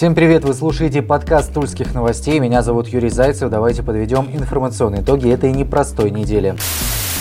Всем 0.00 0.14
привет! 0.14 0.44
Вы 0.44 0.54
слушаете 0.54 1.02
подкаст 1.02 1.52
Тульских 1.52 1.92
новостей. 1.92 2.38
Меня 2.38 2.62
зовут 2.62 2.88
Юрий 2.88 3.10
Зайцев. 3.10 3.50
Давайте 3.50 3.82
подведем 3.82 4.30
информационные 4.32 5.02
итоги 5.02 5.28
этой 5.30 5.52
непростой 5.52 6.10
недели. 6.10 6.56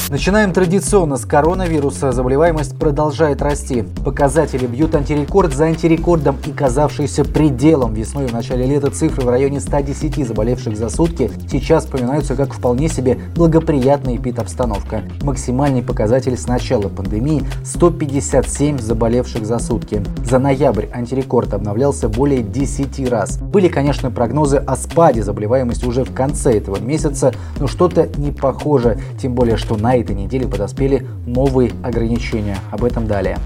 Начинаем 0.09 0.53
традиционно 0.53 1.17
с 1.17 1.25
коронавируса. 1.25 2.11
Заболеваемость 2.11 2.75
продолжает 2.79 3.43
расти. 3.43 3.83
Показатели 4.04 4.65
бьют 4.65 4.95
антирекорд 4.95 5.54
за 5.54 5.65
антирекордом 5.65 6.35
и 6.47 6.51
казавшийся 6.51 7.23
пределом. 7.23 7.93
Весной 7.93 8.25
в 8.25 8.34
начале 8.34 8.66
лета 8.66 8.89
цифры 8.89 9.23
в 9.23 9.30
районе 9.30 9.59
110 9.59 10.27
заболевших 10.27 10.75
за 10.75 10.89
сутки 10.89 11.30
сейчас 11.48 11.85
вспоминаются 11.85 12.35
как 12.35 12.55
вполне 12.55 12.89
себе 12.89 13.20
благоприятная 13.35 14.16
эпид-обстановка. 14.16 15.03
Максимальный 15.21 15.84
показатель 15.84 16.35
с 16.35 16.48
начала 16.48 16.89
пандемии– 16.89 17.44
157 17.63 18.80
заболевших 18.80 19.45
за 19.45 19.59
сутки. 19.59 20.02
За 20.26 20.39
ноябрь 20.39 20.88
антирекорд 20.91 21.53
обновлялся 21.53 22.09
более 22.09 22.41
10 22.41 23.07
раз. 23.12 23.38
Были, 23.38 23.67
конечно, 23.67 24.09
прогнозы 24.09 24.57
о 24.57 24.76
спаде 24.76 25.21
заболеваемости 25.21 25.85
уже 25.85 26.03
в 26.03 26.16
конце 26.16 26.57
этого 26.57 26.80
месяца, 26.80 27.31
но 27.59 27.67
что-то 27.67 28.09
не 28.17 28.31
похоже, 28.31 28.98
тем 29.21 29.35
более, 29.35 29.57
что 29.57 29.77
на 29.77 29.98
этой 30.02 30.16
неделе 30.16 30.48
подоспели 30.48 31.05
новые 31.26 31.71
ограничения. 31.84 32.58
Об 32.71 32.84
этом 32.84 33.08
далее. 33.08 33.38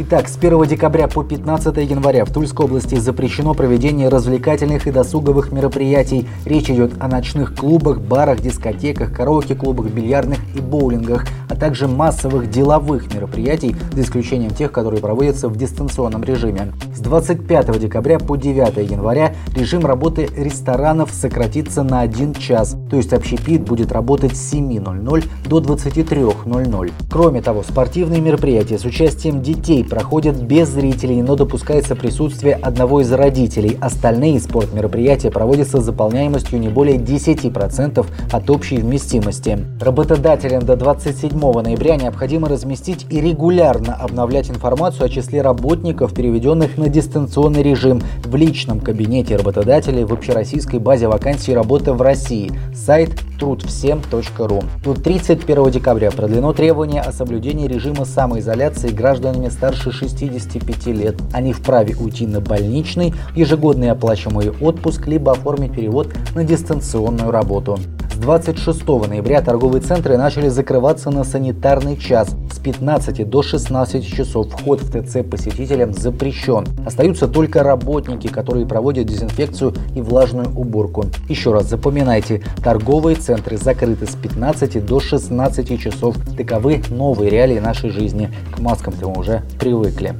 Итак, 0.00 0.28
с 0.28 0.36
1 0.36 0.64
декабря 0.66 1.08
по 1.08 1.24
15 1.24 1.76
января 1.78 2.24
в 2.24 2.32
Тульской 2.32 2.66
области 2.66 2.94
запрещено 2.94 3.52
проведение 3.52 4.08
развлекательных 4.08 4.86
и 4.86 4.92
досуговых 4.92 5.50
мероприятий. 5.50 6.28
Речь 6.44 6.70
идет 6.70 6.92
о 7.00 7.08
ночных 7.08 7.56
клубах, 7.56 8.00
барах, 8.00 8.40
дискотеках, 8.40 9.12
караоке-клубах, 9.12 9.86
бильярдных 9.86 10.38
и 10.54 10.60
боулингах, 10.60 11.26
а 11.48 11.56
также 11.56 11.88
массовых 11.88 12.48
деловых 12.48 13.12
мероприятий, 13.12 13.74
за 13.92 14.02
исключением 14.02 14.52
тех, 14.52 14.70
которые 14.70 15.00
проводятся 15.00 15.48
в 15.48 15.56
дистанционном 15.56 16.22
режиме. 16.22 16.72
С 16.94 17.00
25 17.00 17.80
декабря 17.80 18.20
по 18.20 18.36
9 18.36 18.88
января 18.88 19.34
режим 19.56 19.84
работы 19.84 20.28
ресторанов 20.36 21.10
сократится 21.10 21.82
на 21.82 22.02
1 22.02 22.34
час, 22.34 22.76
то 22.88 22.94
есть 22.94 23.12
общепит 23.12 23.62
будет 23.62 23.90
работать 23.90 24.36
с 24.36 24.52
7.00 24.54 25.24
до 25.48 25.58
23.00. 25.58 26.92
Кроме 27.10 27.42
того, 27.42 27.64
спортивные 27.64 28.20
мероприятия 28.20 28.78
с 28.78 28.84
участием 28.84 29.42
детей 29.42 29.87
проходят 29.88 30.36
без 30.36 30.68
зрителей, 30.68 31.22
но 31.22 31.36
допускается 31.36 31.96
присутствие 31.96 32.54
одного 32.54 33.00
из 33.00 33.10
родителей. 33.12 33.76
Остальные 33.80 34.40
спортмероприятия 34.40 35.30
проводятся 35.30 35.80
с 35.80 35.84
заполняемостью 35.84 36.60
не 36.60 36.68
более 36.68 36.96
10% 36.96 38.06
от 38.30 38.50
общей 38.50 38.76
вместимости. 38.76 39.58
Работодателям 39.80 40.64
до 40.64 40.76
27 40.76 41.30
ноября 41.38 41.96
необходимо 41.96 42.48
разместить 42.48 43.06
и 43.10 43.20
регулярно 43.20 43.94
обновлять 43.94 44.50
информацию 44.50 45.06
о 45.06 45.08
числе 45.08 45.42
работников, 45.42 46.14
переведенных 46.14 46.76
на 46.78 46.88
дистанционный 46.88 47.62
режим 47.62 48.00
в 48.24 48.34
личном 48.36 48.80
кабинете 48.80 49.36
работодателей 49.36 50.04
в 50.04 50.12
общероссийской 50.12 50.78
базе 50.78 51.08
вакансий 51.08 51.54
работы 51.54 51.92
в 51.92 52.02
России. 52.02 52.50
Сайт 52.74 53.10
трудвсем.ру. 53.38 54.62
До 54.84 54.94
31 54.94 55.70
декабря 55.70 56.10
продлено 56.10 56.52
требование 56.52 57.00
о 57.00 57.12
соблюдении 57.12 57.68
режима 57.68 58.04
самоизоляции 58.04 58.88
гражданами 58.88 59.48
старше 59.48 59.78
старше 59.78 59.92
65 59.92 60.86
лет. 60.86 61.16
Они 61.32 61.52
вправе 61.52 61.94
уйти 61.96 62.26
на 62.26 62.40
больничный, 62.40 63.14
ежегодный 63.34 63.90
оплачиваемый 63.90 64.50
отпуск, 64.50 65.06
либо 65.06 65.32
оформить 65.32 65.72
перевод 65.72 66.08
на 66.34 66.44
дистанционную 66.44 67.30
работу. 67.30 67.78
С 68.18 68.20
26 68.20 68.84
ноября 69.08 69.40
торговые 69.42 69.80
центры 69.80 70.18
начали 70.18 70.48
закрываться 70.48 71.08
на 71.10 71.22
санитарный 71.22 71.96
час. 71.96 72.34
С 72.52 72.58
15 72.58 73.30
до 73.30 73.42
16 73.42 74.04
часов 74.04 74.48
вход 74.48 74.82
в 74.82 74.90
ТЦ 74.90 75.18
посетителям 75.24 75.94
запрещен. 75.94 76.64
Остаются 76.84 77.28
только 77.28 77.62
работники, 77.62 78.26
которые 78.26 78.66
проводят 78.66 79.06
дезинфекцию 79.06 79.72
и 79.94 80.00
влажную 80.00 80.48
уборку. 80.48 81.04
Еще 81.28 81.52
раз 81.52 81.66
запоминайте, 81.66 82.42
торговые 82.64 83.14
центры 83.14 83.56
закрыты 83.56 84.06
с 84.06 84.16
15 84.16 84.84
до 84.84 84.98
16 84.98 85.80
часов. 85.80 86.16
Таковы 86.36 86.82
новые 86.90 87.30
реалии 87.30 87.60
нашей 87.60 87.90
жизни. 87.90 88.32
К 88.52 88.58
маскам-то 88.58 89.10
мы 89.10 89.20
уже 89.20 89.44
привыкли. 89.60 90.16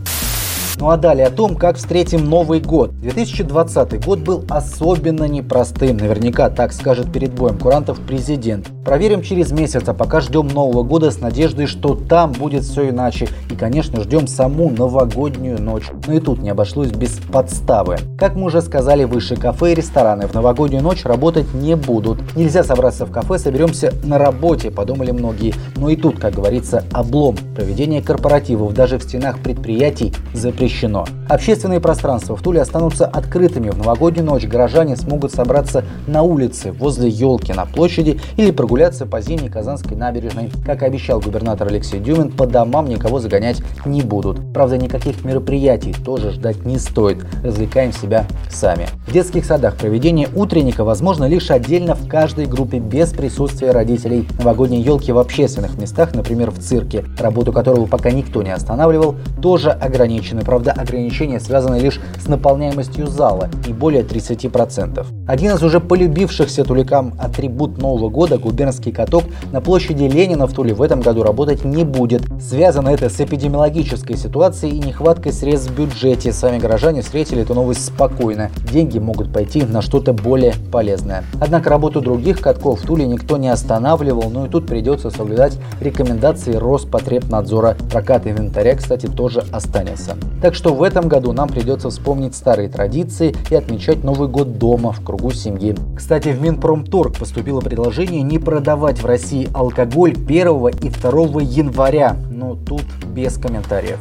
Ну 0.80 0.90
а 0.90 0.96
далее 0.96 1.26
о 1.26 1.30
том, 1.30 1.56
как 1.56 1.76
встретим 1.76 2.24
Новый 2.26 2.60
год. 2.60 2.92
2020 3.00 4.04
год 4.04 4.20
был 4.20 4.44
особенно 4.48 5.24
непростым, 5.24 5.96
наверняка 5.96 6.50
так 6.50 6.72
скажет 6.72 7.12
перед 7.12 7.32
боем 7.34 7.58
курантов 7.58 7.98
президент. 7.98 8.68
Проверим 8.84 9.22
через 9.22 9.50
месяц, 9.50 9.82
а 9.88 9.92
пока 9.92 10.20
ждем 10.20 10.46
Нового 10.46 10.84
года 10.84 11.10
с 11.10 11.20
надеждой, 11.20 11.66
что 11.66 11.96
там 11.96 12.30
будет 12.30 12.62
все 12.62 12.90
иначе. 12.90 13.28
И, 13.50 13.56
конечно, 13.56 14.00
ждем 14.02 14.28
саму 14.28 14.70
новогоднюю 14.70 15.60
ночь. 15.60 15.90
Но 16.06 16.14
и 16.14 16.20
тут 16.20 16.40
не 16.40 16.50
обошлось 16.50 16.90
без 16.90 17.18
подставы. 17.32 17.96
Как 18.16 18.36
мы 18.36 18.44
уже 18.44 18.62
сказали 18.62 19.02
выше, 19.02 19.34
кафе 19.34 19.72
и 19.72 19.74
рестораны 19.74 20.28
в 20.28 20.34
новогоднюю 20.34 20.82
ночь 20.82 21.04
работать 21.04 21.52
не 21.54 21.74
будут. 21.74 22.36
Нельзя 22.36 22.62
собраться 22.62 23.04
в 23.04 23.10
кафе, 23.10 23.38
соберемся 23.38 23.92
на 24.04 24.16
работе, 24.16 24.70
подумали 24.70 25.10
многие. 25.10 25.54
Но 25.76 25.88
и 25.88 25.96
тут, 25.96 26.20
как 26.20 26.34
говорится, 26.34 26.84
облом. 26.92 27.36
Проведение 27.56 28.00
корпоративов 28.00 28.74
даже 28.74 28.98
в 28.98 29.02
стенах 29.02 29.40
предприятий 29.40 30.14
запрещено 30.32 30.67
запрещено. 30.68 31.06
Общественные 31.28 31.80
пространства 31.80 32.36
в 32.36 32.42
Туле 32.42 32.60
останутся 32.60 33.06
открытыми. 33.06 33.70
В 33.70 33.78
новогоднюю 33.78 34.26
ночь 34.26 34.46
горожане 34.46 34.96
смогут 34.96 35.32
собраться 35.32 35.84
на 36.06 36.22
улице, 36.22 36.72
возле 36.72 37.08
елки 37.08 37.52
на 37.52 37.64
площади 37.64 38.20
или 38.36 38.50
прогуляться 38.50 39.06
по 39.06 39.20
зимней 39.20 39.48
Казанской 39.48 39.96
набережной. 39.96 40.50
Как 40.64 40.82
обещал 40.82 41.20
губернатор 41.20 41.68
Алексей 41.68 42.00
Дюмин, 42.00 42.32
по 42.32 42.46
домам 42.46 42.86
никого 42.86 43.18
загонять 43.18 43.62
не 43.86 44.02
будут. 44.02 44.52
Правда, 44.52 44.76
никаких 44.76 45.24
мероприятий 45.24 45.94
тоже 46.04 46.32
ждать 46.32 46.64
не 46.64 46.78
стоит. 46.78 47.24
Развлекаем 47.42 47.92
себя 47.92 48.26
сами. 48.50 48.86
В 49.06 49.12
детских 49.12 49.44
садах 49.44 49.76
проведение 49.76 50.28
утренника 50.34 50.84
возможно 50.84 51.26
лишь 51.26 51.50
отдельно 51.50 51.94
в 51.94 52.08
каждой 52.08 52.46
группе 52.46 52.78
без 52.78 53.10
присутствия 53.10 53.70
родителей. 53.70 54.26
Новогодние 54.38 54.82
елки 54.82 55.12
в 55.12 55.18
общественных 55.18 55.78
местах, 55.78 56.14
например 56.14 56.50
в 56.50 56.58
цирке, 56.58 57.04
работу 57.18 57.52
которого 57.52 57.86
пока 57.86 58.10
никто 58.10 58.42
не 58.42 58.50
останавливал, 58.50 59.16
тоже 59.40 59.70
ограничены. 59.70 60.42
Правда, 60.42 60.57
Правда, 60.58 60.72
ограничения 60.72 61.38
связаны 61.38 61.76
лишь 61.76 62.00
с 62.20 62.26
наполняемостью 62.26 63.06
зала, 63.06 63.48
не 63.64 63.72
более 63.72 64.02
30%. 64.02 65.06
Один 65.28 65.52
из 65.52 65.62
уже 65.62 65.78
полюбившихся 65.78 66.64
туликам 66.64 67.14
атрибут 67.16 67.78
Нового 67.78 68.08
года, 68.08 68.38
губернский 68.38 68.90
каток, 68.90 69.22
на 69.52 69.60
площади 69.60 70.02
Ленина 70.02 70.48
в 70.48 70.52
Туле 70.52 70.74
в 70.74 70.82
этом 70.82 71.00
году 71.00 71.22
работать 71.22 71.64
не 71.64 71.84
будет. 71.84 72.22
Связано 72.42 72.88
это 72.88 73.08
с 73.08 73.20
эпидемиологической 73.20 74.16
ситуацией 74.16 74.74
и 74.74 74.80
нехваткой 74.80 75.32
средств 75.32 75.70
в 75.70 75.76
бюджете. 75.76 76.32
Сами 76.32 76.58
горожане 76.58 77.02
встретили 77.02 77.42
эту 77.42 77.54
новость 77.54 77.84
спокойно. 77.84 78.50
Деньги 78.72 78.98
могут 78.98 79.32
пойти 79.32 79.62
на 79.62 79.80
что-то 79.80 80.12
более 80.12 80.54
полезное. 80.72 81.22
Однако 81.40 81.70
работу 81.70 82.00
других 82.00 82.40
катков 82.40 82.82
в 82.82 82.84
Туле 82.84 83.06
никто 83.06 83.36
не 83.36 83.48
останавливал, 83.48 84.28
но 84.28 84.46
и 84.46 84.48
тут 84.48 84.66
придется 84.66 85.10
соблюдать 85.10 85.56
рекомендации 85.80 86.54
Роспотребнадзора. 86.54 87.76
Прокат 87.92 88.26
инвентаря, 88.26 88.74
кстати, 88.74 89.06
тоже 89.06 89.44
останется. 89.52 90.16
Что 90.54 90.74
в 90.74 90.82
этом 90.82 91.08
году 91.08 91.32
нам 91.32 91.48
придется 91.48 91.90
вспомнить 91.90 92.34
старые 92.34 92.68
традиции 92.68 93.34
и 93.50 93.54
отмечать 93.54 94.04
Новый 94.04 94.28
год 94.28 94.58
дома 94.58 94.92
в 94.92 95.04
кругу 95.04 95.30
семьи. 95.30 95.74
Кстати, 95.96 96.28
в 96.28 96.40
Минпромторг 96.40 97.16
поступило 97.18 97.60
предложение 97.60 98.22
не 98.22 98.38
продавать 98.38 99.02
в 99.02 99.06
России 99.06 99.48
алкоголь 99.52 100.12
1 100.12 100.68
и 100.82 100.90
2 100.90 101.42
января, 101.42 102.16
но 102.30 102.54
тут 102.54 102.84
без 103.14 103.36
комментариев. 103.36 103.98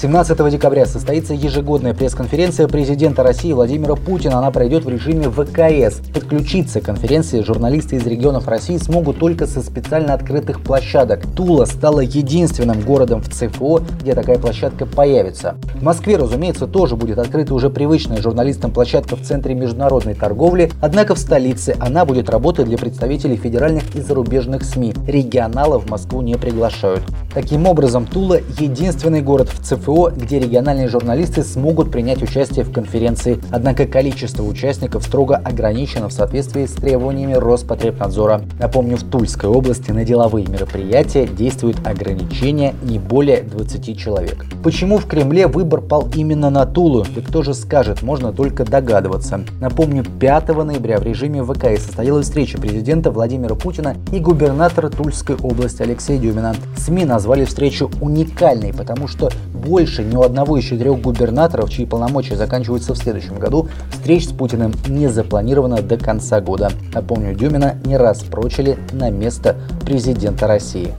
17 0.00 0.48
декабря 0.48 0.86
состоится 0.86 1.34
ежегодная 1.34 1.92
пресс-конференция 1.92 2.68
президента 2.68 3.24
России 3.24 3.52
Владимира 3.52 3.96
Путина. 3.96 4.38
Она 4.38 4.52
пройдет 4.52 4.84
в 4.84 4.88
режиме 4.88 5.28
ВКС. 5.28 6.00
Подключиться 6.14 6.80
к 6.80 6.84
конференции 6.84 7.42
журналисты 7.42 7.96
из 7.96 8.06
регионов 8.06 8.46
России 8.46 8.76
смогут 8.76 9.18
только 9.18 9.48
со 9.48 9.60
специально 9.60 10.14
открытых 10.14 10.62
площадок. 10.62 11.26
Тула 11.34 11.64
стала 11.64 11.98
единственным 11.98 12.80
городом 12.82 13.22
в 13.22 13.28
ЦФО, 13.28 13.80
где 14.00 14.14
такая 14.14 14.38
площадка 14.38 14.86
появится. 14.86 15.56
В 15.74 15.82
Москве, 15.82 16.16
разумеется, 16.16 16.68
тоже 16.68 16.94
будет 16.94 17.18
открыта 17.18 17.52
уже 17.52 17.68
привычная 17.68 18.22
журналистам 18.22 18.70
площадка 18.70 19.16
в 19.16 19.22
Центре 19.22 19.56
международной 19.56 20.14
торговли, 20.14 20.70
однако 20.80 21.16
в 21.16 21.18
столице 21.18 21.74
она 21.80 22.04
будет 22.04 22.30
работать 22.30 22.66
для 22.66 22.78
представителей 22.78 23.34
федеральных 23.34 23.96
и 23.96 24.00
зарубежных 24.00 24.62
СМИ. 24.62 24.94
Регионалов 25.08 25.86
в 25.86 25.90
Москву 25.90 26.20
не 26.20 26.36
приглашают. 26.36 27.02
Таким 27.34 27.66
образом, 27.66 28.06
Тула– 28.06 28.38
единственный 28.60 29.22
город 29.22 29.48
в 29.48 29.60
ЦФО, 29.60 29.87
КФО, 29.88 30.10
где 30.14 30.38
региональные 30.38 30.88
журналисты 30.88 31.42
смогут 31.42 31.90
принять 31.90 32.22
участие 32.22 32.64
в 32.64 32.72
конференции. 32.72 33.40
Однако 33.50 33.86
количество 33.86 34.42
участников 34.42 35.04
строго 35.04 35.36
ограничено 35.36 36.08
в 36.08 36.12
соответствии 36.12 36.66
с 36.66 36.72
требованиями 36.72 37.32
Роспотребнадзора. 37.32 38.42
Напомню, 38.58 38.96
в 38.96 39.04
Тульской 39.04 39.48
области 39.48 39.90
на 39.90 40.04
деловые 40.04 40.46
мероприятия 40.46 41.26
действует 41.26 41.86
ограничение 41.86 42.74
не 42.82 42.98
более 42.98 43.42
20 43.42 43.98
человек. 43.98 44.44
Почему 44.62 44.98
в 44.98 45.06
Кремле 45.06 45.46
выбор 45.46 45.80
пал 45.80 46.08
именно 46.14 46.50
на 46.50 46.66
Тулу? 46.66 47.06
Да 47.14 47.22
кто 47.22 47.42
же 47.42 47.54
скажет, 47.54 48.02
можно 48.02 48.32
только 48.32 48.64
догадываться. 48.64 49.40
Напомню, 49.60 50.04
5 50.04 50.48
ноября 50.48 50.98
в 50.98 51.04
режиме 51.04 51.42
ВКС 51.42 51.86
состоялась 51.86 52.26
встреча 52.26 52.58
президента 52.58 53.10
Владимира 53.10 53.54
Путина 53.54 53.96
и 54.12 54.18
губернатора 54.18 54.90
Тульской 54.90 55.36
области 55.36 55.82
Алексея 55.82 56.18
Дюмина. 56.18 56.54
СМИ 56.76 57.04
назвали 57.04 57.44
встречу 57.44 57.90
уникальной, 58.00 58.72
потому 58.72 59.08
что 59.08 59.30
более 59.54 59.77
больше 59.78 60.02
ни 60.02 60.16
у 60.16 60.22
одного 60.22 60.56
из 60.56 60.64
четырех 60.64 61.00
губернаторов, 61.00 61.70
чьи 61.70 61.86
полномочия 61.86 62.34
заканчиваются 62.34 62.94
в 62.94 62.98
следующем 62.98 63.38
году, 63.38 63.68
встреч 63.92 64.26
с 64.26 64.32
Путиным 64.32 64.74
не 64.88 65.06
запланировано 65.06 65.80
до 65.82 65.96
конца 65.96 66.40
года. 66.40 66.72
Напомню, 66.92 67.32
Дюмина 67.32 67.76
не 67.84 67.96
раз 67.96 68.24
прочили 68.24 68.76
на 68.90 69.08
место 69.10 69.54
президента 69.84 70.48
России. 70.48 70.94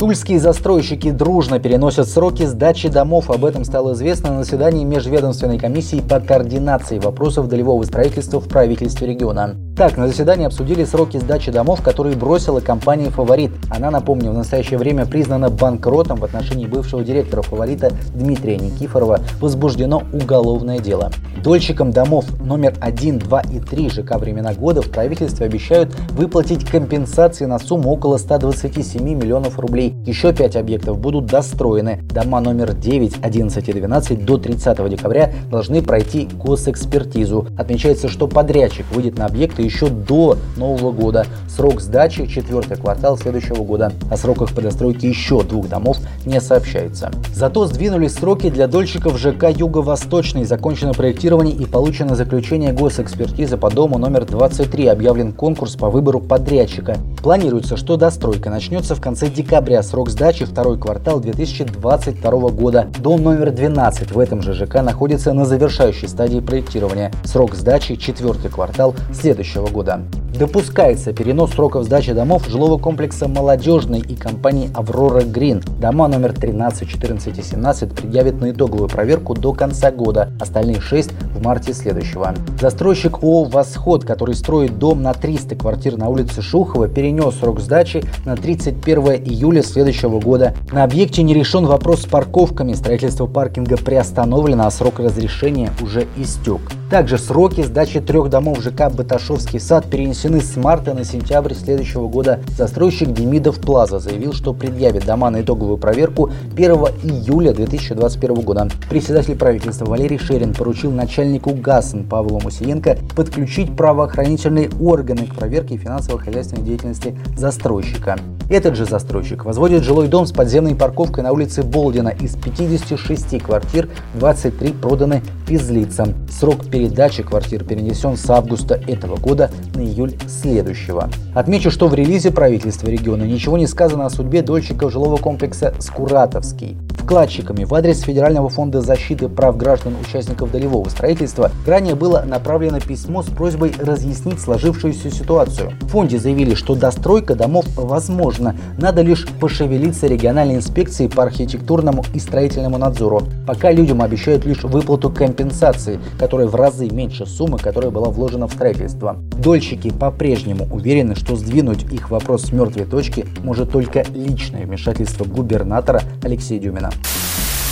Тульские 0.00 0.40
застройщики 0.40 1.12
дружно 1.12 1.60
переносят 1.60 2.08
сроки 2.08 2.46
сдачи 2.46 2.88
домов. 2.88 3.30
Об 3.30 3.44
этом 3.44 3.64
стало 3.64 3.92
известно 3.92 4.32
на 4.32 4.42
заседании 4.42 4.82
Межведомственной 4.82 5.60
комиссии 5.60 6.00
по 6.00 6.18
координации 6.18 6.98
вопросов 6.98 7.46
долевого 7.46 7.84
строительства 7.84 8.40
в 8.40 8.48
правительстве 8.48 9.06
региона. 9.06 9.54
Так, 9.76 9.96
на 9.96 10.08
заседании 10.08 10.44
обсудили 10.44 10.84
сроки 10.84 11.16
сдачи 11.16 11.50
домов, 11.50 11.80
которые 11.80 12.14
бросила 12.14 12.60
компания 12.60 13.08
«Фаворит». 13.08 13.52
Она, 13.70 13.90
напомню, 13.90 14.30
в 14.30 14.34
настоящее 14.34 14.78
время 14.78 15.06
признана 15.06 15.48
банкротом 15.48 16.18
в 16.18 16.24
отношении 16.24 16.66
бывшего 16.66 17.02
директора 17.02 17.40
«Фаворита» 17.40 17.90
Дмитрия 18.14 18.58
Никифорова. 18.58 19.20
Возбуждено 19.40 20.02
уголовное 20.12 20.80
дело. 20.80 21.10
Дольщикам 21.42 21.92
домов 21.92 22.26
номер 22.40 22.74
1, 22.80 23.20
2 23.20 23.40
и 23.40 23.60
3 23.60 23.88
ЖК 23.88 24.16
«Времена 24.18 24.52
года» 24.52 24.82
в 24.82 24.90
правительстве 24.90 25.46
обещают 25.46 25.94
выплатить 26.10 26.66
компенсации 26.66 27.46
на 27.46 27.58
сумму 27.58 27.90
около 27.90 28.18
127 28.18 29.02
миллионов 29.02 29.58
рублей. 29.58 29.94
Еще 30.04 30.34
5 30.34 30.56
объектов 30.56 30.98
будут 30.98 31.24
достроены. 31.26 32.02
Дома 32.12 32.40
номер 32.40 32.74
9, 32.74 33.20
11 33.22 33.68
и 33.68 33.72
12 33.72 34.24
до 34.26 34.36
30 34.36 34.90
декабря 34.90 35.32
должны 35.50 35.80
пройти 35.80 36.28
госэкспертизу. 36.34 37.46
Отмечается, 37.56 38.08
что 38.08 38.26
подрядчик 38.26 38.84
выйдет 38.92 39.16
на 39.16 39.24
объекты 39.24 39.59
еще 39.60 39.88
до 39.88 40.36
Нового 40.56 40.92
года. 40.92 41.26
Срок 41.48 41.80
сдачи– 41.80 42.26
четвертый 42.28 42.76
квартал 42.76 43.18
следующего 43.18 43.62
года. 43.64 43.92
О 44.10 44.16
сроках 44.16 44.54
по 44.54 44.60
достройке 44.60 45.08
еще 45.08 45.42
двух 45.42 45.68
домов 45.68 45.98
не 46.24 46.40
сообщается. 46.40 47.10
Зато 47.34 47.66
сдвинулись 47.66 48.14
сроки 48.14 48.50
для 48.50 48.66
дольщиков 48.66 49.18
ЖК 49.18 49.50
Юго-Восточный. 49.50 50.44
Закончено 50.44 50.92
проектирование 50.92 51.54
и 51.54 51.66
получено 51.66 52.14
заключение 52.14 52.72
госэкспертизы 52.72 53.56
по 53.56 53.70
дому 53.70 53.98
номер 53.98 54.24
23. 54.24 54.86
Объявлен 54.86 55.32
конкурс 55.32 55.76
по 55.76 55.90
выбору 55.90 56.20
подрядчика. 56.20 56.96
Планируется, 57.22 57.76
что 57.76 57.96
достройка 57.96 58.48
начнется 58.48 58.94
в 58.94 59.00
конце 59.00 59.28
декабря. 59.28 59.82
Срок 59.82 60.08
сдачи 60.10 60.44
второй 60.44 60.78
квартал 60.78 61.20
2022 61.20 62.30
года. 62.50 62.88
Дом 63.00 63.22
номер 63.22 63.50
12 63.50 64.12
в 64.12 64.18
этом 64.18 64.42
же 64.42 64.54
ЖК 64.54 64.82
находится 64.82 65.32
на 65.32 65.44
завершающей 65.44 66.08
стадии 66.08 66.40
проектирования. 66.40 67.12
Срок 67.24 67.54
сдачи 67.54 67.96
четвертый 67.96 68.50
квартал 68.50 68.94
следующего 69.12 69.49
следующего 69.50 69.72
года. 69.72 70.00
Допускается 70.38 71.12
перенос 71.12 71.52
сроков 71.52 71.84
сдачи 71.84 72.12
домов 72.12 72.48
жилого 72.48 72.78
комплекса 72.78 73.28
«Молодежный» 73.28 74.00
и 74.00 74.14
компании 74.14 74.70
«Аврора 74.74 75.22
Грин». 75.22 75.62
Дома 75.80 76.08
номер 76.08 76.32
13, 76.32 76.88
14 76.88 77.38
и 77.38 77.42
17 77.42 77.92
предъявят 77.92 78.40
на 78.40 78.52
итоговую 78.52 78.88
проверку 78.88 79.34
до 79.34 79.52
конца 79.52 79.90
года, 79.90 80.32
остальные 80.40 80.80
6 80.80 81.10
в 81.34 81.44
марте 81.44 81.74
следующего. 81.74 82.34
Застройщик 82.60 83.22
ООО 83.22 83.44
«Восход», 83.44 84.04
который 84.04 84.34
строит 84.34 84.78
дом 84.78 85.02
на 85.02 85.12
300 85.14 85.56
квартир 85.56 85.96
на 85.96 86.08
улице 86.08 86.42
Шухова, 86.42 86.88
перенес 86.88 87.34
срок 87.34 87.60
сдачи 87.60 88.02
на 88.24 88.36
31 88.36 89.24
июля 89.24 89.62
следующего 89.62 90.20
года. 90.20 90.54
На 90.72 90.84
объекте 90.84 91.22
не 91.22 91.34
решен 91.34 91.66
вопрос 91.66 92.02
с 92.02 92.06
парковками, 92.06 92.72
строительство 92.74 93.26
паркинга 93.26 93.76
приостановлено, 93.76 94.66
а 94.66 94.70
срок 94.70 95.00
разрешения 95.00 95.70
уже 95.82 96.06
истек. 96.16 96.60
Также 96.90 97.18
сроки 97.18 97.62
сдачи 97.62 98.00
трех 98.00 98.30
домов 98.30 98.60
ЖК 98.60 98.90
«Баташовский 98.92 99.60
сад» 99.60 99.88
перенесены 99.88 100.40
с 100.40 100.56
марта 100.56 100.92
на 100.92 101.04
сентябрь 101.04 101.54
следующего 101.54 102.08
года. 102.08 102.40
Застройщик 102.58 103.12
Демидов 103.12 103.60
Плаза 103.60 104.00
заявил, 104.00 104.32
что 104.32 104.52
предъявит 104.52 105.06
дома 105.06 105.30
на 105.30 105.42
итоговую 105.42 105.78
проверку 105.78 106.32
1 106.52 106.70
июля 107.04 107.52
2021 107.52 108.34
года. 108.40 108.68
Председатель 108.90 109.36
правительства 109.36 109.84
Валерий 109.84 110.18
Шерин 110.18 110.52
поручил 110.52 110.90
начальнику 110.90 111.54
ГАСН 111.54 112.08
Павлу 112.08 112.40
Мусиенко 112.40 112.98
подключить 113.14 113.76
правоохранительные 113.76 114.68
органы 114.80 115.28
к 115.28 115.36
проверке 115.36 115.76
финансово-хозяйственной 115.76 116.64
деятельности 116.64 117.16
застройщика. 117.36 118.18
Этот 118.50 118.74
же 118.74 118.84
застройщик 118.84 119.44
возводит 119.44 119.84
жилой 119.84 120.08
дом 120.08 120.26
с 120.26 120.32
подземной 120.32 120.74
парковкой 120.74 121.22
на 121.22 121.30
улице 121.30 121.62
Болдина. 121.62 122.08
Из 122.08 122.34
56 122.34 123.40
квартир 123.40 123.88
23 124.14 124.72
проданы 124.72 125.22
физлицам. 125.46 126.14
Срок 126.28 126.66
передачи 126.66 127.22
квартир 127.22 127.62
перенесен 127.62 128.16
с 128.16 128.28
августа 128.28 128.74
этого 128.74 129.16
года 129.18 129.52
на 129.76 129.82
июль 129.82 130.16
следующего. 130.28 131.08
Отмечу, 131.32 131.70
что 131.70 131.86
в 131.86 131.94
релизе 131.94 132.32
правительства 132.32 132.88
региона 132.88 133.22
ничего 133.22 133.56
не 133.56 133.68
сказано 133.68 134.06
о 134.06 134.10
судьбе 134.10 134.42
дольщиков 134.42 134.90
жилого 134.90 135.16
комплекса 135.16 135.72
«Скуратовский». 135.78 136.76
Вкладчиками 137.10 137.64
в 137.64 137.74
адрес 137.74 138.02
Федерального 138.02 138.48
фонда 138.48 138.82
защиты 138.82 139.28
прав 139.28 139.56
граждан 139.56 139.94
участников 140.00 140.52
долевого 140.52 140.88
строительства 140.88 141.50
ранее 141.66 141.96
было 141.96 142.22
направлено 142.24 142.78
письмо 142.78 143.22
с 143.24 143.26
просьбой 143.26 143.72
разъяснить 143.76 144.40
сложившуюся 144.40 145.10
ситуацию. 145.10 145.72
В 145.80 145.88
фонде 145.88 146.18
заявили, 146.18 146.54
что 146.54 146.76
достройка 146.76 147.34
домов 147.34 147.64
возможна, 147.76 148.39
надо 148.78 149.02
лишь 149.02 149.26
пошевелиться 149.40 150.06
региональной 150.06 150.56
инспекции 150.56 151.06
по 151.06 151.22
архитектурному 151.22 152.04
и 152.14 152.18
строительному 152.18 152.78
надзору. 152.78 153.22
Пока 153.46 153.70
людям 153.70 154.02
обещают 154.02 154.44
лишь 154.44 154.62
выплату 154.62 155.10
компенсации, 155.10 156.00
которая 156.18 156.46
в 156.46 156.54
разы 156.54 156.88
меньше 156.90 157.26
суммы, 157.26 157.58
которая 157.58 157.90
была 157.90 158.10
вложена 158.10 158.46
в 158.46 158.52
строительство. 158.52 159.16
Дольщики 159.36 159.90
по-прежнему 159.90 160.66
уверены, 160.70 161.14
что 161.14 161.36
сдвинуть 161.36 161.84
их 161.92 162.10
вопрос 162.10 162.44
с 162.44 162.52
мертвой 162.52 162.86
точки 162.86 163.26
может 163.42 163.70
только 163.70 164.04
личное 164.14 164.66
вмешательство 164.66 165.24
губернатора 165.24 166.02
Алексея 166.22 166.60
Дюмина. 166.60 166.90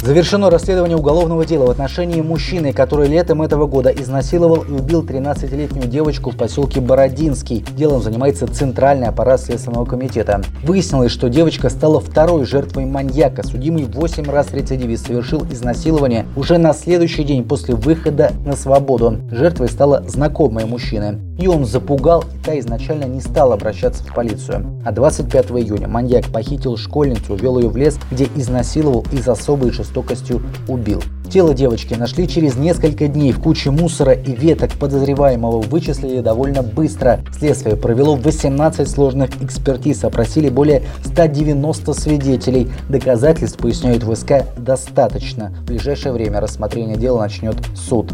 Завершено 0.01 0.49
расследование 0.49 0.97
уголовного 0.97 1.45
дела 1.45 1.67
в 1.67 1.71
отношении 1.71 2.21
мужчины, 2.21 2.73
который 2.73 3.09
летом 3.09 3.43
этого 3.43 3.67
года 3.67 3.91
изнасиловал 3.91 4.63
и 4.63 4.71
убил 4.71 5.03
13-летнюю 5.03 5.89
девочку 5.89 6.31
в 6.31 6.37
поселке 6.37 6.81
Бородинский. 6.81 7.65
Делом 7.77 8.01
занимается 8.01 8.47
Центральный 8.47 9.09
аппарат 9.09 9.41
Следственного 9.41 9.85
комитета. 9.85 10.41
Выяснилось, 10.63 11.11
что 11.11 11.29
девочка 11.29 11.69
стала 11.69 12.01
второй 12.01 12.45
жертвой 12.45 12.87
маньяка. 12.87 13.43
Судимый 13.43 13.87
8 13.87 14.31
раз 14.31 14.53
рецидивист 14.53 15.09
совершил 15.09 15.45
изнасилование 15.51 16.27
уже 16.37 16.59
на 16.59 16.75
следующий 16.75 17.25
день 17.25 17.43
после 17.43 17.75
выхода 17.75 18.33
на 18.47 18.55
свободу. 18.55 19.19
Жертвой 19.33 19.69
стала 19.69 20.05
знакомая 20.07 20.65
мужчины. 20.65 21.19
Ее 21.39 21.51
он 21.51 21.65
запугал, 21.65 22.25
и 22.35 22.45
та 22.45 22.59
изначально 22.59 23.05
не 23.05 23.21
стала 23.21 23.55
обращаться 23.55 24.03
в 24.03 24.13
полицию. 24.15 24.81
А 24.85 24.91
25 24.91 25.51
июня 25.53 25.87
маньяк 25.87 26.27
похитил 26.33 26.77
школьницу, 26.77 27.35
увел 27.35 27.59
ее 27.59 27.69
в 27.69 27.77
лес, 27.77 27.97
где 28.11 28.29
изнасиловал 28.35 29.05
и 29.13 29.19
с 29.19 29.29
особой 29.29 29.71
жестокостью 29.71 29.88
жестокостью 29.89 30.43
убил. 30.69 31.03
Тело 31.31 31.53
девочки 31.53 31.95
нашли 31.95 32.27
через 32.27 32.57
несколько 32.57 33.07
дней 33.07 33.33
в 33.33 33.41
куче 33.41 33.71
мусора 33.71 34.13
и 34.13 34.33
веток 34.35 34.73
подозреваемого 34.73 35.61
вычислили 35.61 36.21
довольно 36.21 36.63
быстро. 36.63 37.21
Следствие 37.39 37.77
провело 37.77 38.17
18 38.17 38.89
сложных 38.89 39.43
экспертиз, 39.43 40.05
опросили 40.05 40.49
более 40.49 40.85
190 41.05 41.93
свидетелей. 41.93 42.71
Доказательств, 42.89 43.59
поясняют 43.59 44.05
ВСК, 44.05 44.45
достаточно. 44.57 45.53
В 45.63 45.67
ближайшее 45.67 46.13
время 46.13 46.41
рассмотрение 46.41 46.97
дела 46.97 47.21
начнет 47.21 47.57
суд. 47.75 48.11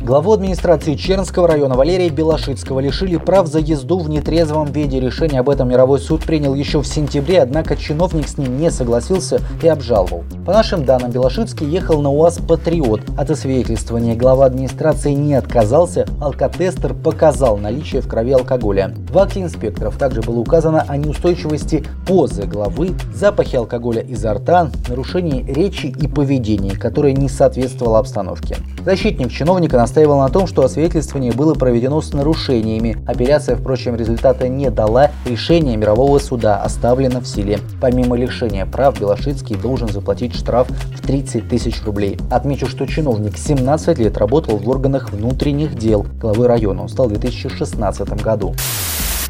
Главу 0.00 0.32
администрации 0.32 0.94
Чернского 0.94 1.48
района 1.48 1.74
Валерия 1.74 2.08
Белошицкого 2.08 2.78
лишили 2.78 3.16
прав 3.16 3.48
за 3.48 3.58
езду 3.58 3.98
в 3.98 4.08
нетрезвом 4.08 4.70
виде. 4.70 5.00
Решение 5.00 5.40
об 5.40 5.50
этом 5.50 5.68
мировой 5.68 5.98
суд 5.98 6.22
принял 6.24 6.54
еще 6.54 6.80
в 6.80 6.86
сентябре, 6.86 7.42
однако 7.42 7.76
чиновник 7.76 8.28
с 8.28 8.38
ним 8.38 8.58
не 8.58 8.70
согласился 8.70 9.40
и 9.60 9.66
обжаловал. 9.66 10.22
По 10.46 10.52
нашим 10.52 10.84
данным, 10.84 11.10
Белошицкий 11.10 11.66
ехал 11.66 12.00
на 12.00 12.12
УАЗ 12.12 12.38
«Патриот». 12.46 13.00
От 13.18 13.30
освидетельствования 13.30 14.14
глава 14.14 14.46
администрации 14.46 15.12
не 15.12 15.34
отказался, 15.34 16.06
алкотестер 16.20 16.94
показал 16.94 17.58
наличие 17.58 18.00
в 18.00 18.06
крови 18.06 18.32
алкоголя. 18.32 18.94
В 19.10 19.18
акте 19.18 19.42
инспекторов 19.42 19.98
также 19.98 20.22
было 20.22 20.38
указано 20.38 20.84
о 20.86 20.96
неустойчивости 20.96 21.84
позы 22.06 22.44
главы, 22.44 22.92
запахе 23.12 23.58
алкоголя 23.58 24.02
изо 24.02 24.32
рта, 24.32 24.70
нарушении 24.88 25.42
речи 25.42 25.86
и 25.86 26.06
поведения, 26.06 26.76
которое 26.76 27.14
не 27.14 27.28
соответствовало 27.28 27.98
обстановке. 27.98 28.58
Защитник 28.84 29.30
чиновника 29.30 29.76
настаивал 29.88 30.18
на 30.18 30.28
том, 30.28 30.46
что 30.46 30.64
освидетельствование 30.64 31.32
было 31.32 31.54
проведено 31.54 32.02
с 32.02 32.12
нарушениями. 32.12 32.98
Апелляция, 33.06 33.56
впрочем, 33.56 33.96
результата 33.96 34.46
не 34.46 34.70
дала. 34.70 35.10
Решение 35.24 35.78
мирового 35.78 36.18
суда 36.18 36.62
оставлено 36.62 37.20
в 37.20 37.26
силе. 37.26 37.58
Помимо 37.80 38.14
лишения 38.14 38.66
прав, 38.66 39.00
Белошицкий 39.00 39.56
должен 39.56 39.88
заплатить 39.88 40.34
штраф 40.34 40.68
в 40.68 41.00
30 41.00 41.48
тысяч 41.48 41.82
рублей. 41.84 42.18
Отмечу, 42.30 42.66
что 42.66 42.84
чиновник 42.84 43.38
17 43.38 43.98
лет 43.98 44.18
работал 44.18 44.58
в 44.58 44.68
органах 44.68 45.10
внутренних 45.10 45.74
дел 45.74 46.04
главы 46.20 46.46
района. 46.48 46.82
Он 46.82 46.88
стал 46.90 47.08
в 47.08 47.12
2016 47.12 48.22
году. 48.22 48.54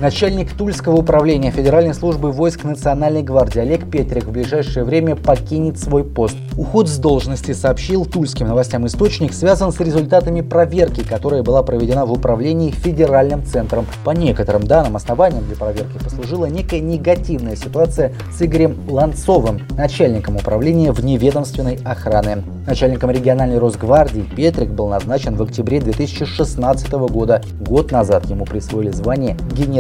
Начальник 0.01 0.53
Тульского 0.53 0.95
управления 0.95 1.51
Федеральной 1.51 1.93
службы 1.93 2.31
войск 2.31 2.63
Национальной 2.63 3.25
гвардии 3.25 3.59
Олег 3.59 3.91
Петрик 3.91 4.27
в 4.27 4.31
ближайшее 4.31 4.85
время 4.85 5.17
покинет 5.17 5.77
свой 5.77 6.05
пост. 6.05 6.37
Уход 6.57 6.89
с 6.89 6.99
должности, 6.99 7.51
сообщил 7.51 8.07
тульским 8.07 8.47
новостям 8.47 8.87
источник, 8.87 9.33
связан 9.33 9.73
с 9.73 9.81
результатами 9.81 10.41
проверки, 10.41 11.03
которая 11.03 11.43
была 11.43 11.65
проведена 11.65 12.07
в 12.07 12.13
управлении 12.13 12.71
Федеральным 12.71 13.45
центром. 13.45 13.87
По 14.05 14.11
некоторым 14.11 14.69
данным, 14.69 14.95
основанием 14.95 15.45
для 15.47 15.57
проверки 15.57 15.99
послужила 15.99 16.47
некая 16.47 16.79
негативная 16.79 17.57
ситуация 17.57 18.13
с 18.33 18.41
Игорем 18.41 18.79
Ланцовым, 18.89 19.63
начальником 19.77 20.37
управления 20.37 20.93
вневедомственной 20.93 21.77
охраны. 21.85 22.45
Начальником 22.69 23.11
региональной 23.11 23.59
Росгвардии 23.59 24.21
Петрик 24.21 24.69
был 24.69 24.87
назначен 24.87 25.35
в 25.35 25.43
октябре 25.43 25.81
2016 25.81 26.93
года. 26.93 27.43
Год 27.61 27.91
назад 27.91 28.27
ему 28.27 28.45
присвоили 28.45 28.91
звание 28.91 29.37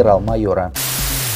генерал-майора. 0.08 0.72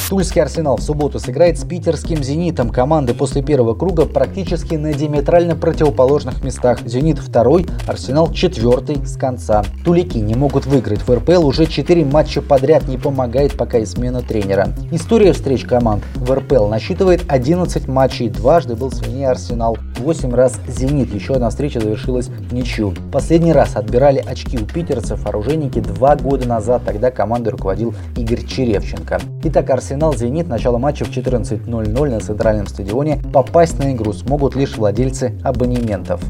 Тульский 0.09 0.43
«Арсенал» 0.43 0.76
в 0.76 0.83
субботу 0.83 1.19
сыграет 1.19 1.59
с 1.59 1.64
питерским 1.64 2.23
«Зенитом». 2.23 2.69
Команды 2.69 3.14
после 3.14 3.43
первого 3.43 3.75
круга 3.75 4.05
практически 4.05 4.75
на 4.75 4.93
диаметрально 4.93 5.57
противоположных 5.57 6.45
местах. 6.45 6.81
«Зенит» 6.85 7.19
второй, 7.19 7.67
«Арсенал» 7.87 8.31
четвертый 8.31 9.07
с 9.07 9.17
конца. 9.17 9.64
Тулики 9.87 10.19
не 10.19 10.35
могут 10.35 10.67
выиграть 10.67 11.00
в 11.00 11.11
РПЛ 11.11 11.47
уже 11.47 11.64
4 11.64 12.05
матча 12.05 12.43
подряд, 12.43 12.88
не 12.88 12.99
помогает 12.99 13.57
пока 13.57 13.79
и 13.79 13.87
смена 13.87 14.21
тренера. 14.21 14.69
История 14.91 15.33
встреч 15.33 15.64
команд 15.64 16.02
в 16.14 16.31
РПЛ 16.31 16.67
насчитывает 16.67 17.23
11 17.29 17.88
матчей, 17.88 18.29
дважды 18.29 18.75
был 18.75 18.93
сильнее 18.93 19.31
«Арсенал». 19.31 19.79
8 19.99 20.35
раз 20.35 20.59
«Зенит». 20.67 21.15
Еще 21.15 21.35
одна 21.35 21.51
встреча 21.51 21.81
завершилась 21.81 22.31
ничью. 22.51 22.95
Последний 23.13 23.53
раз 23.53 23.77
отбирали 23.77 24.19
очки 24.19 24.59
у 24.59 24.65
питерцев 24.67 25.27
оружейники 25.27 25.81
два 25.81 26.17
года 26.17 26.47
назад. 26.47 26.83
Тогда 26.85 27.11
командой 27.11 27.51
руководил 27.51 27.95
Игорь 28.17 28.45
Черевченко. 28.45 29.21
Итак, 29.45 29.71
«Арсенал» 29.71 30.17
«Зенит». 30.17 30.49
Начало 30.49 30.79
матча 30.79 31.05
в 31.05 31.11
14.00 31.11 32.11
на 32.11 32.21
центральном 32.21 32.67
стадионе. 32.67 33.21
Попасть 33.33 33.79
на 33.79 33.93
игру 33.93 34.13
смогут 34.13 34.57
лишь 34.57 34.77
владельцы 34.77 35.39
абонементов. 35.43 36.21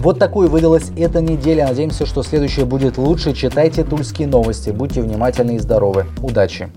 Вот 0.00 0.18
такой 0.18 0.48
выдалась 0.48 0.90
эта 0.96 1.20
неделя. 1.20 1.66
Надеемся, 1.66 2.06
что 2.06 2.22
следующая 2.22 2.64
будет 2.64 2.96
лучше. 2.96 3.34
Читайте 3.34 3.84
тульские 3.84 4.28
новости. 4.28 4.70
Будьте 4.70 5.02
внимательны 5.02 5.56
и 5.56 5.58
здоровы. 5.58 6.06
Удачи! 6.22 6.70